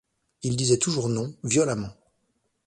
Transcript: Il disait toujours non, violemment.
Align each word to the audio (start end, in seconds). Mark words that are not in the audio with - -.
Il 0.41 0.55
disait 0.55 0.79
toujours 0.79 1.09
non, 1.09 1.31
violemment. 1.43 1.91